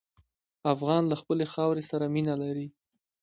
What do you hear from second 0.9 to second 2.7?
له خپلې خاورې سره مینه لري.